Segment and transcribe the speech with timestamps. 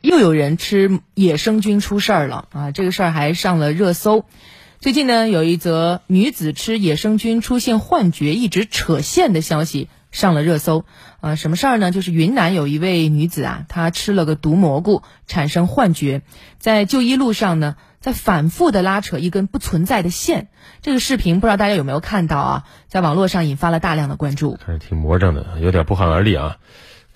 [0.00, 2.70] 又有人吃野生菌出事儿了啊！
[2.70, 4.24] 这个事儿还上了热搜。
[4.78, 10.86] 最近呢，有一则女子吃野生菌出现幻觉，一直扯线的消息上了热搜。
[11.20, 11.90] 啊，什么事儿呢？
[11.90, 16.22] 就是云南有一位女子啊，她吃了个毒蘑菇，产生幻觉，
[16.58, 20.48] 在就医路上呢，在反复的拉扯一根不存在的线。
[20.80, 22.64] 这个视频不知道大家有没有看到啊？
[22.88, 24.58] 在网络上引发了大量的关注。
[24.64, 26.56] 还是挺魔怔的，有点不寒而栗啊。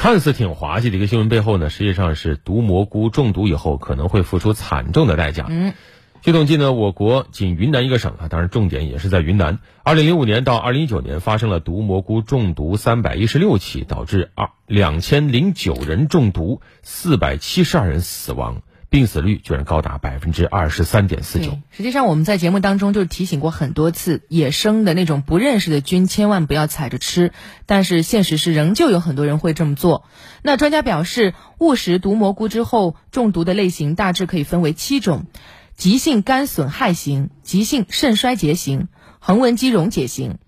[0.00, 5.44] 看似挺滑稽的一个新闻背后呢，实际上是毒蘑菇中毒以后可能会付出惨重的代价。
[5.50, 5.74] 嗯，
[6.22, 9.58] 据统计呢，我国仅云南一个省啊，当然重点也是在云南。
[9.82, 18.62] 二零零五年到二零一九年发生了毒蘑菇中毒三百一十六起，导致二两千零九人中毒，四百七十二人死亡。
[18.90, 21.56] 病死率居然高达百分之二十三点四九。
[21.70, 27.32] 实际上，我们在节目当中就提醒过很多次，野生的那种不认识的菌，千万不要采着吃。
[27.66, 30.04] 但是现实是，仍旧有很多人会这么做。
[30.42, 35.26] 那专家表示，误食毒蘑菇之后中毒的类型大致可以分为七种：
[35.76, 38.88] 急性肝损害型、急性肾衰竭型、
[39.20, 40.38] 横纹肌溶解型、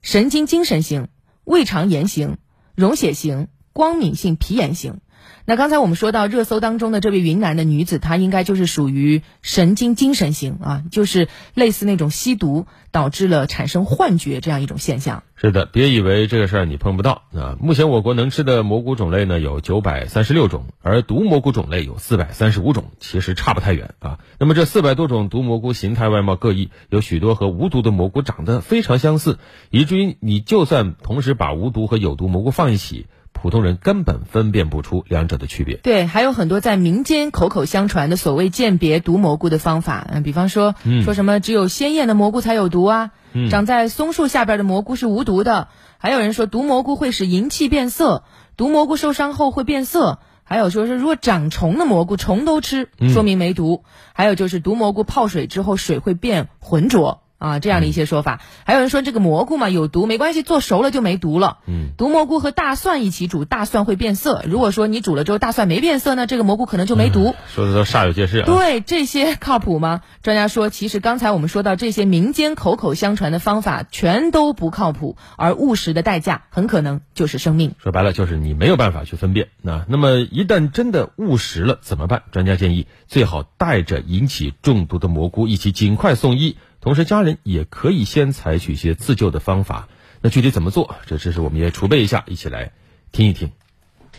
[0.00, 1.08] 神经精神型、
[1.42, 2.36] 胃肠炎型、
[2.76, 5.00] 溶血型、光敏性皮炎型。
[5.44, 15.22] 那刚才我们说到热搜当中的这位云南的女子，她应该就是属于神经精神型啊，就是类似那种吸毒导致了产生幻觉这样一种现象。
[15.34, 17.56] 是的，别以为这个事儿你碰不到啊。
[17.60, 24.18] 目前我国能吃的蘑菇种类呢有九百三十六种，而毒蘑菇种类有四百三十五种，其实差不太远啊。
[24.38, 29.38] 那么这四百多种毒蘑菇形态外貌各异，有许多和无毒的蘑菇长得非常相似，
[29.70, 33.06] 以至于你就算同时把无毒和有毒蘑菇放一起。
[33.40, 35.76] 普通人根本分辨不出两者的区别。
[35.76, 40.74] 对，还有很多在民间口口相传的所谓鉴别毒蘑菇的方法，嗯，比方说，
[41.04, 43.10] 说什么只有鲜艳的蘑菇才有毒啊，
[43.50, 48.24] 长在松树下边的蘑菇是无毒的，还有人说毒蘑菇会使银器变色，
[48.56, 57.22] 毒蘑菇受伤后会变色，还有说是如果长虫的蘑菇虫都吃，说明没毒，还有就是毒蘑菇泡水之后水会变浑浊。
[57.40, 61.58] 啊，这样的一些说法，还有人说这个蘑菇嘛有毒，没关系，做熟了就没毒了。
[61.66, 64.44] 嗯，毒蘑菇和大蒜一起煮，大蒜会变色。
[64.46, 67.34] 如果说你煮了之后大蒜没变色呢，这个蘑菇可能就没毒。
[67.48, 68.44] 说的都煞有介事啊。
[68.44, 70.02] 对，这些 靠谱吗？
[70.22, 77.74] 专家说，其实刚才我们说到这些民间口口相传的方法全都不靠谱，而误食的代价很可能就是生命。
[77.82, 79.48] 说白了就是你没有办法去分辨。
[79.62, 82.22] 那那么一旦真的误食了怎么办？
[82.32, 86.58] 专家建议最好带着引起中毒的蘑菇一起尽快送医。
[86.80, 89.88] 同时，家人也可以先采取一些自救的方法。
[90.22, 90.96] 那具体怎么做？
[91.06, 92.72] 这知识我们也储备一下，一起来
[93.12, 93.52] 听一听。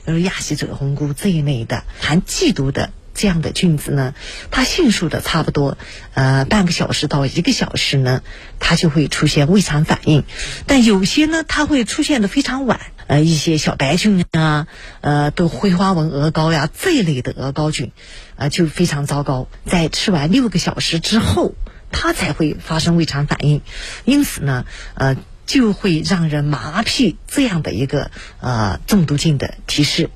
[0.06, 2.92] 而亚细褶红菇这一类的含剧毒的
[3.22, 4.14] 这样的菌子呢，
[4.50, 5.78] 它迅速的差不多
[6.16, 8.24] 呃半个小时到一个小时呢，
[8.60, 10.24] 它就会出现胃肠反应。
[10.66, 12.80] 但有些呢，它会出现的非常晚。
[13.08, 14.68] 呃，一些小白菌啊，
[15.02, 17.92] 呃，都灰花纹鹅膏呀这一类的鹅膏菌，
[18.38, 19.48] 呃，就非常糟糕。
[19.66, 21.54] 在吃完六个小时之后。
[21.94, 23.62] 它才会发生胃肠反应，
[24.06, 30.10] 因此呢，呃，就会让人麻痹这样的一个呃中毒性的提示。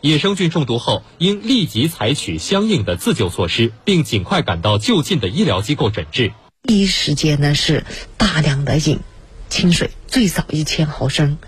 [0.00, 6.32] 野生菌中毒后，应立即采取相应的自救措施，并尽快赶到就近的医疗机构诊治。
[6.62, 7.84] 第一时间呢是
[8.16, 9.00] 大量的饮
[9.48, 11.38] 清水，最少一千毫升。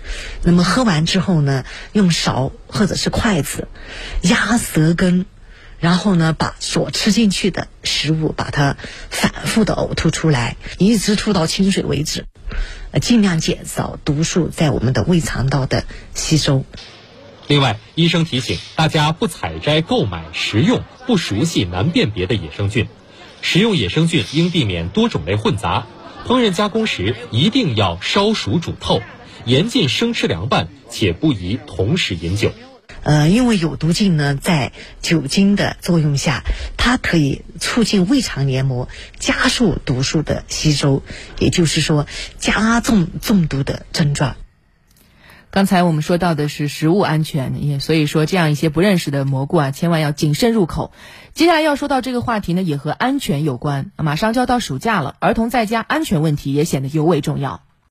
[0.43, 1.63] 那么喝完之后呢，
[1.93, 3.67] 用勺或者是筷子
[4.23, 5.25] 压舌根。
[5.79, 8.77] 然后呢，把所吃进去的食物，把它
[9.09, 12.27] 反复的呕吐出来，一直吐到清水为止，
[12.91, 16.65] 呃，尽量减少毒素在我们的胃肠道的吸收。
[17.47, 22.87] 另外，医生提醒大家不采摘、购买、食用不熟悉、难辨别的野生菌。
[23.41, 25.87] 食用野生菌应避免多种类混杂，
[26.27, 29.01] 烹饪加工时一定要烧熟煮透，
[29.45, 32.51] 严禁生吃凉拌，且不宜同时饮酒。
[33.03, 36.43] 呃，因为有毒菌呢，在酒精的作用下，
[36.77, 38.87] 它可以促进胃肠黏膜，
[39.17, 41.01] 加速毒素的吸收，
[41.39, 42.05] 也就是说，
[42.37, 44.35] 加重中毒的症状。
[45.51, 50.93] 刚才我们说到的是食物安全，也所以说这样一些不认识的蘑菇啊，千万要谨慎入口。
[51.33, 53.91] 接下来要说到这个话题呢，也和安全有关。
[53.97, 57.63] 马上就要到暑假了，儿童在家安全问题也显得尤为重要。